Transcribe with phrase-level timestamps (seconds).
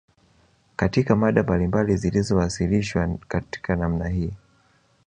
[0.75, 4.33] Katika mada mbalimbali zilizowasilishwa katika namna hii